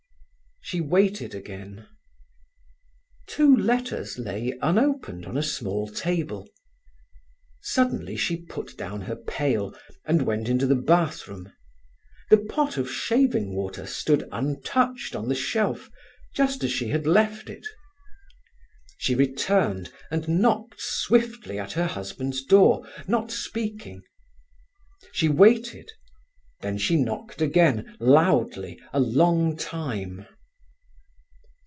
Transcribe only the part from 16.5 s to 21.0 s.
as she had left it. She returned and knocked